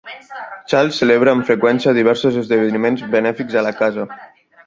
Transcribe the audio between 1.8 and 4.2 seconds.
diversos esdeveniments benèfics a la casa.